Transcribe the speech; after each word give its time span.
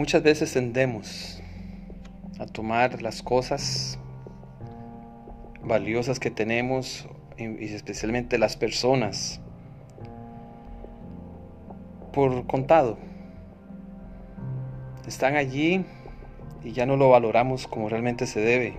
Muchas 0.00 0.22
veces 0.22 0.54
tendemos 0.54 1.42
a 2.38 2.46
tomar 2.46 3.02
las 3.02 3.22
cosas 3.22 3.98
valiosas 5.62 6.18
que 6.18 6.30
tenemos 6.30 7.06
y 7.36 7.66
especialmente 7.66 8.38
las 8.38 8.56
personas 8.56 9.42
por 12.14 12.46
contado. 12.46 12.96
Están 15.06 15.36
allí 15.36 15.84
y 16.64 16.72
ya 16.72 16.86
no 16.86 16.96
lo 16.96 17.10
valoramos 17.10 17.66
como 17.66 17.90
realmente 17.90 18.26
se 18.26 18.40
debe. 18.40 18.78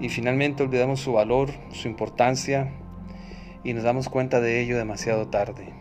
Y 0.00 0.08
finalmente 0.08 0.62
olvidamos 0.62 1.00
su 1.00 1.12
valor, 1.12 1.50
su 1.72 1.88
importancia 1.88 2.72
y 3.64 3.74
nos 3.74 3.84
damos 3.84 4.08
cuenta 4.08 4.40
de 4.40 4.62
ello 4.62 4.78
demasiado 4.78 5.28
tarde. 5.28 5.74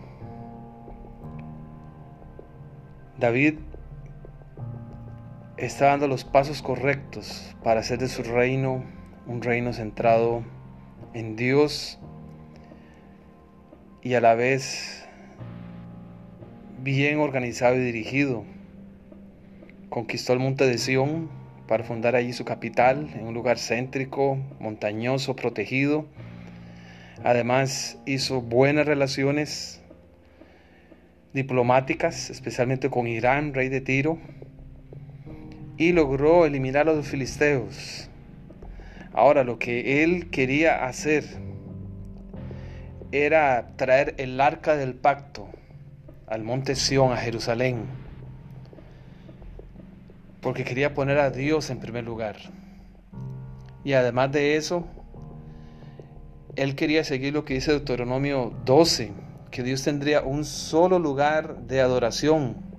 David 3.18 3.60
está 5.58 5.88
dando 5.88 6.08
los 6.08 6.24
pasos 6.24 6.62
correctos 6.62 7.56
para 7.64 7.82
hacer 7.82 8.00
de 8.00 8.08
su 8.08 8.24
reino 8.24 8.84
un 9.28 9.42
reino 9.42 9.72
centrado 9.72 10.44
en 11.14 11.36
Dios 11.36 12.00
y 14.02 14.16
a 14.16 14.22
la 14.22 14.36
vez 14.36 15.08
bien 16.82 17.20
organizado 17.20 17.76
y 17.76 17.80
dirigido. 17.80 18.44
Conquistó 19.90 20.34
el 20.34 20.40
monte 20.40 20.66
de 20.66 20.78
Sión 20.78 21.30
para 21.68 21.84
fundar 21.84 22.16
allí 22.16 22.34
su 22.34 22.44
capital, 22.44 23.10
en 23.16 23.26
un 23.26 23.34
lugar 23.34 23.58
céntrico, 23.58 24.38
montañoso, 24.60 25.36
protegido. 25.36 26.06
Además 27.24 27.98
hizo 28.06 28.42
buenas 28.42 28.86
relaciones 28.86 29.82
diplomáticas, 31.32 32.30
especialmente 32.30 32.90
con 32.90 33.08
Irán, 33.08 33.54
rey 33.54 33.70
de 33.70 33.80
Tiro, 33.80 34.20
y 35.78 35.92
logró 35.92 36.46
eliminar 36.46 36.88
a 36.88 36.94
los 36.94 37.08
filisteos. 37.08 38.10
Ahora 39.14 39.44
lo 39.44 39.60
que 39.60 40.04
él 40.04 40.30
quería 40.30 40.86
hacer 40.86 41.24
era 43.12 43.76
traer 43.76 44.16
el 44.18 44.42
arca 44.42 44.76
del 44.76 44.96
pacto 44.96 45.48
al 46.28 46.44
monte 46.44 46.76
Sión, 46.76 47.12
a 47.12 47.18
Jerusalén, 47.18 47.86
porque 50.42 50.64
quería 50.64 50.94
poner 50.96 51.20
a 51.20 51.30
Dios 51.30 51.70
en 51.70 51.80
primer 51.80 52.04
lugar. 52.04 52.38
Y 53.84 53.94
además 53.94 54.32
de 54.32 54.56
eso, 54.56 54.88
él 56.56 56.76
quería 56.76 57.04
seguir 57.04 57.34
lo 57.34 57.46
que 57.46 57.56
dice 57.56 57.72
Deuteronomio 57.72 58.54
12, 58.66 59.12
que 59.52 59.62
Dios 59.62 59.84
tendría 59.84 60.22
un 60.22 60.44
solo 60.46 60.98
lugar 60.98 61.68
de 61.68 61.82
adoración. 61.82 62.73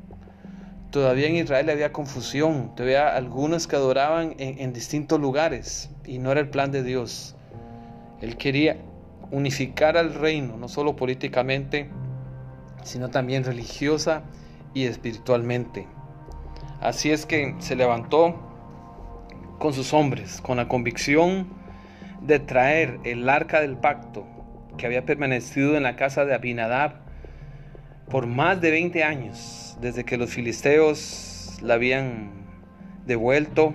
Todavía 0.95 1.27
en 1.27 1.34
Israel 1.34 1.69
había 1.70 1.92
confusión, 1.92 2.73
todavía 2.77 3.17
algunos 3.17 3.67
que 3.67 3.75
adoraban 3.75 4.37
en, 4.39 4.61
en 4.61 4.73
distintos 4.73 5.19
lugares 5.20 5.91
y 6.06 6.20
no 6.20 6.31
era 6.31 6.39
el 6.39 6.48
plan 6.50 6.70
de 6.70 6.84
Dios. 6.84 7.34
Él 8.20 8.37
quería 8.37 8.77
unificar 9.33 9.97
al 9.97 10.15
reino, 10.15 10.56
no 10.56 10.69
solo 10.69 10.95
políticamente, 10.95 11.91
sino 12.84 13.11
también 13.11 13.42
religiosa 13.42 14.22
y 14.72 14.84
espiritualmente. 14.84 15.89
Así 16.81 17.11
es 17.11 17.27
que 17.27 17.56
se 17.59 17.75
levantó 17.75 18.39
con 19.59 19.72
sus 19.72 19.92
hombres, 19.92 20.41
con 20.41 20.59
la 20.59 20.69
convicción 20.69 21.48
de 22.20 22.39
traer 22.39 23.00
el 23.03 23.28
arca 23.28 23.61
del 23.61 23.77
pacto 23.78 24.28
que 24.78 24.87
había 24.87 25.05
permanecido 25.05 25.77
en 25.77 25.83
la 25.83 25.97
casa 25.97 26.25
de 26.25 26.34
Abinadab 26.34 27.03
por 28.10 28.27
más 28.27 28.60
de 28.60 28.70
20 28.70 29.05
años, 29.05 29.77
desde 29.80 30.05
que 30.05 30.16
los 30.16 30.30
filisteos 30.30 31.58
la 31.62 31.74
habían 31.74 32.31
devuelto 33.06 33.75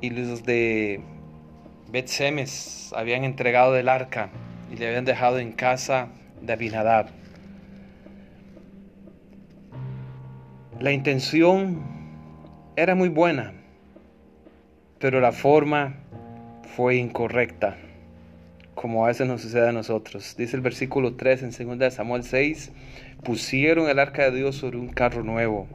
y 0.00 0.10
los 0.10 0.44
de 0.44 1.00
Bet-Semes 1.90 2.92
habían 2.94 3.24
entregado 3.24 3.76
el 3.76 3.88
arca 3.88 4.30
y 4.72 4.76
le 4.76 4.88
habían 4.88 5.04
dejado 5.04 5.38
en 5.38 5.52
casa 5.52 6.08
de 6.40 6.52
Abinadab. 6.52 7.08
La 10.80 10.92
intención 10.92 11.82
era 12.76 12.94
muy 12.94 13.08
buena, 13.08 13.54
pero 15.00 15.20
la 15.20 15.32
forma 15.32 15.96
fue 16.76 16.96
incorrecta, 16.96 17.76
como 18.76 19.04
a 19.04 19.08
veces 19.08 19.26
nos 19.26 19.42
sucede 19.42 19.70
a 19.70 19.72
nosotros. 19.72 20.36
Dice 20.36 20.54
el 20.54 20.62
versículo 20.62 21.14
3 21.16 21.58
en 21.58 21.78
2 21.78 21.92
Samuel 21.92 22.22
6, 22.22 22.70
pusieron 23.22 23.88
el 23.88 23.98
arca 23.98 24.30
de 24.30 24.38
Dios 24.38 24.56
sobre 24.56 24.78
un 24.78 24.88
carro 24.88 25.22
nuevo. 25.22 25.68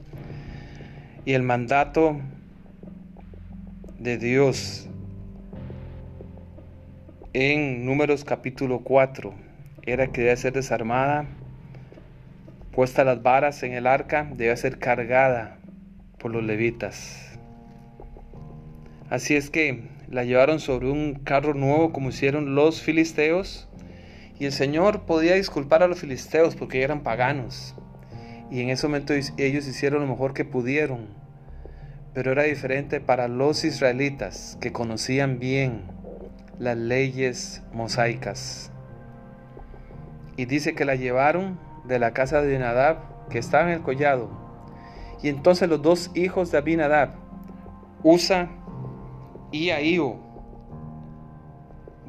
Y 1.26 1.34
el 1.34 1.44
mandato 1.44 2.20
de 4.00 4.18
Dios 4.18 4.90
en 7.34 7.86
Números 7.86 8.24
capítulo 8.26 8.80
4 8.80 9.34
era 9.84 10.12
que 10.12 10.22
debe 10.22 10.38
ser 10.38 10.54
desarmada, 10.54 11.26
puesta 12.72 13.04
las 13.04 13.24
varas 13.24 13.64
en 13.64 13.74
el 13.74 13.88
arca, 13.88 14.30
debe 14.36 14.56
ser 14.58 14.80
cargada 14.80 15.58
por 16.20 16.32
los 16.32 16.44
levitas. 16.44 17.40
Así 19.10 19.36
es 19.36 19.50
que 19.50 19.84
la 20.10 20.24
llevaron 20.24 20.60
sobre 20.60 20.90
un 20.90 21.16
carro 21.16 21.54
nuevo 21.54 21.92
como 21.92 22.10
hicieron 22.10 22.56
los 22.56 22.82
filisteos 22.82 23.68
y 24.40 24.46
el 24.46 24.52
Señor 24.52 25.02
podía 25.02 25.36
disculpar 25.36 25.84
a 25.84 25.88
los 25.88 26.00
filisteos 26.00 26.56
porque 26.56 26.84
eran 26.84 27.02
paganos 27.02 27.76
y 28.54 28.62
en 28.62 28.70
ese 28.70 28.86
momento 28.86 29.14
ellos 29.14 29.68
hicieron 29.68 30.02
lo 30.02 30.08
mejor 30.08 30.36
que 30.36 30.46
pudieron, 30.46 31.08
pero 32.14 32.32
era 32.32 32.44
diferente 32.44 33.02
para 33.02 33.28
los 33.28 33.64
israelitas 33.66 34.60
que 34.62 34.72
conocían 34.72 35.40
bien 35.40 35.86
las 36.60 36.78
leyes 36.78 37.64
mosaicas. 37.74 38.72
Y 40.38 40.46
dice 40.46 40.76
que 40.76 40.86
la 40.86 40.94
llevaron 40.94 41.60
de 41.86 41.98
la 41.98 42.14
casa 42.14 42.44
de 42.44 42.50
Abinadab, 42.50 43.28
que 43.30 43.40
estaba 43.40 43.64
en 43.64 43.70
el 43.78 43.82
collado. 43.82 44.30
Y 45.24 45.30
entonces 45.30 45.68
los 45.68 45.82
dos 45.82 46.12
hijos 46.14 46.52
de 46.52 46.60
Abinadab, 46.60 47.10
Usa 48.04 48.50
y 49.52 49.72
Ahío, 49.72 50.18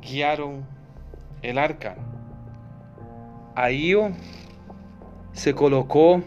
guiaron 0.02 0.66
el 1.40 1.56
arca. 1.56 1.96
Ahío 3.54 4.10
se 5.32 5.54
colocó 5.54 6.22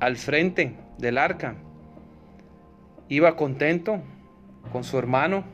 al 0.00 0.16
frente 0.16 0.74
del 0.98 1.18
arca. 1.18 1.56
Iba 3.08 3.36
contento 3.36 4.00
con 4.72 4.84
su 4.84 4.98
hermano 4.98 5.44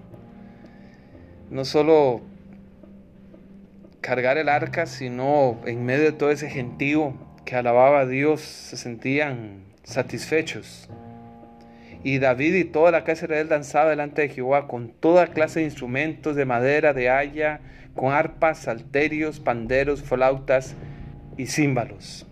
no 1.51 1.65
solo 1.65 2.21
cargar 4.01 4.39
el 4.39 4.49
arca, 4.49 4.87
sino 4.87 5.59
en 5.67 5.85
medio 5.85 6.05
de 6.05 6.13
todo 6.13 6.31
ese 6.31 6.51
gentío 6.51 7.15
que 7.45 7.57
alababa 7.57 8.01
a 8.01 8.07
Dios, 8.07 8.41
se 8.41 8.77
sentían 8.77 9.65
satisfechos. 9.85 10.89
Y 12.07 12.21
David 12.21 12.55
y 12.55 12.63
toda 12.63 12.93
la 12.93 13.03
casa 13.03 13.23
de 13.23 13.35
Israel 13.35 13.49
danzaba 13.49 13.91
delante 13.91 14.23
de 14.23 14.29
Jehová 14.29 14.69
con 14.69 14.91
toda 14.91 15.27
clase 15.27 15.59
de 15.59 15.67
instrumentos 15.67 16.37
de 16.37 16.45
madera, 16.45 16.93
de 16.93 17.11
haya, 17.11 17.59
con 17.97 18.13
arpas, 18.13 18.59
salterios, 18.59 19.41
panderos, 19.41 20.05
flautas 20.05 20.77
y 21.37 21.47
címbalos. 21.47 22.25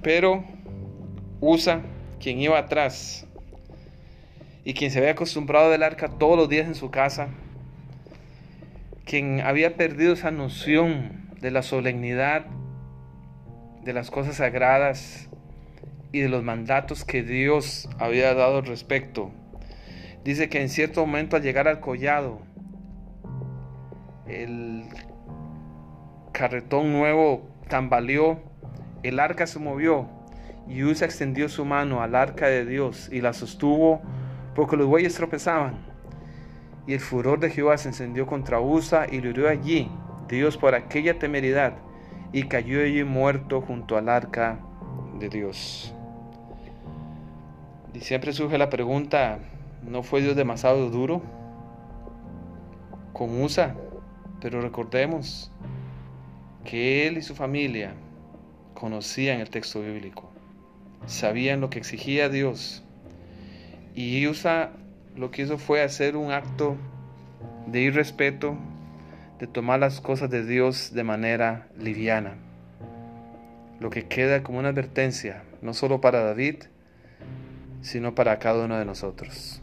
Pero 0.00 0.46
Usa, 1.42 1.82
quien 2.18 2.40
iba 2.40 2.58
atrás, 2.58 3.26
y 4.64 4.72
quien 4.72 4.90
se 4.90 5.00
había 5.00 5.10
acostumbrado 5.10 5.70
del 5.70 5.82
arca 5.82 6.08
todos 6.08 6.38
los 6.38 6.48
días 6.48 6.68
en 6.68 6.74
su 6.74 6.90
casa, 6.90 7.28
quien 9.04 9.42
había 9.42 9.76
perdido 9.76 10.14
esa 10.14 10.30
noción 10.30 11.28
de 11.42 11.50
la 11.50 11.60
solemnidad, 11.60 12.46
de 13.84 13.92
las 13.92 14.10
cosas 14.10 14.36
sagradas 14.36 15.28
y 16.12 16.20
de 16.20 16.28
los 16.28 16.42
mandatos 16.42 17.04
que 17.04 17.22
Dios 17.22 17.88
había 17.98 18.34
dado 18.34 18.58
al 18.58 18.66
respecto. 18.66 19.30
Dice 20.24 20.48
que 20.48 20.60
en 20.60 20.68
cierto 20.68 21.04
momento 21.06 21.36
al 21.36 21.42
llegar 21.42 21.68
al 21.68 21.80
collado, 21.80 22.40
el 24.26 24.84
carretón 26.32 26.92
nuevo 26.92 27.48
tambaleó, 27.68 28.40
el 29.02 29.20
arca 29.20 29.46
se 29.46 29.58
movió 29.58 30.08
y 30.68 30.84
Usa 30.84 31.06
extendió 31.06 31.48
su 31.48 31.64
mano 31.64 32.02
al 32.02 32.14
arca 32.14 32.46
de 32.46 32.66
Dios 32.66 33.08
y 33.10 33.20
la 33.20 33.32
sostuvo 33.32 34.02
porque 34.54 34.76
los 34.76 34.86
bueyes 34.86 35.14
tropezaban. 35.14 35.86
Y 36.86 36.94
el 36.94 37.00
furor 37.00 37.38
de 37.38 37.50
Jehová 37.50 37.76
se 37.78 37.88
encendió 37.88 38.26
contra 38.26 38.60
Usa 38.60 39.06
y 39.10 39.20
lo 39.20 39.30
hirió 39.30 39.48
allí, 39.48 39.90
Dios 40.28 40.56
por 40.56 40.74
aquella 40.74 41.18
temeridad, 41.18 41.74
y 42.32 42.44
cayó 42.44 42.80
allí 42.80 43.04
muerto 43.04 43.60
junto 43.60 43.96
al 43.96 44.08
arca 44.08 44.58
de 45.18 45.28
Dios. 45.28 45.94
Y 47.94 48.00
siempre 48.00 48.32
surge 48.32 48.58
la 48.58 48.70
pregunta, 48.70 49.38
¿no 49.82 50.02
fue 50.02 50.20
Dios 50.20 50.36
demasiado 50.36 50.90
duro 50.90 51.22
con 53.12 53.40
Usa? 53.42 53.74
Pero 54.40 54.60
recordemos 54.60 55.50
que 56.64 57.06
él 57.06 57.16
y 57.16 57.22
su 57.22 57.34
familia 57.34 57.94
conocían 58.74 59.40
el 59.40 59.50
texto 59.50 59.80
bíblico. 59.80 60.30
sabían 61.06 61.60
lo 61.60 61.70
que 61.70 61.78
exigía 61.78 62.28
Dios. 62.28 62.84
Y 63.94 64.26
Usa 64.26 64.72
lo 65.16 65.30
que 65.30 65.42
hizo 65.42 65.58
fue 65.58 65.82
hacer 65.82 66.16
un 66.16 66.30
acto 66.30 66.76
de 67.66 67.80
irrespeto, 67.80 68.56
de 69.38 69.46
tomar 69.46 69.80
las 69.80 70.00
cosas 70.00 70.30
de 70.30 70.44
Dios 70.44 70.92
de 70.92 71.04
manera 71.04 71.68
liviana. 71.76 72.36
Lo 73.80 73.90
que 73.90 74.06
queda 74.06 74.42
como 74.42 74.58
una 74.58 74.68
advertencia, 74.68 75.42
no 75.62 75.74
solo 75.74 76.00
para 76.00 76.22
David, 76.22 76.64
sino 77.80 78.14
para 78.14 78.38
cada 78.38 78.64
uno 78.64 78.78
de 78.78 78.84
nosotros. 78.84 79.60